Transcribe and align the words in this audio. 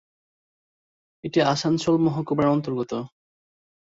এটি 1.23 1.39
আসানসোল 1.53 1.95
মহকুমার 2.05 2.47
অন্তর্গত। 2.47 2.91